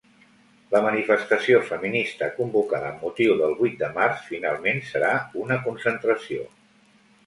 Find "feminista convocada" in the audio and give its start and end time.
1.67-2.89